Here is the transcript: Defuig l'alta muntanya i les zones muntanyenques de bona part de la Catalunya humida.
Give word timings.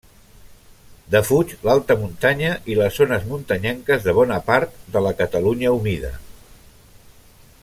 Defuig 1.15 1.53
l'alta 1.67 1.97
muntanya 1.99 2.55
i 2.75 2.79
les 2.81 2.97
zones 3.03 3.29
muntanyenques 3.33 4.09
de 4.09 4.19
bona 4.21 4.41
part 4.51 4.83
de 4.97 5.05
la 5.09 5.13
Catalunya 5.21 5.79
humida. 5.81 6.15